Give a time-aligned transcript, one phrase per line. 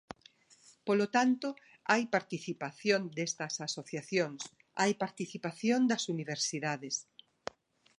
[0.87, 1.47] Polo tanto,
[1.91, 4.39] hai participación destas asociacións,
[4.81, 6.95] hai participación das universidades.